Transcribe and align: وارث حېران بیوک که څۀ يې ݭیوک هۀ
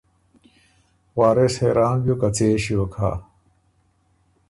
وارث 1.17 1.53
حېران 1.61 1.97
بیوک 2.03 2.19
که 2.21 2.29
څۀ 2.35 2.45
يې 2.51 2.57
ݭیوک 2.63 2.93
هۀ 2.99 3.11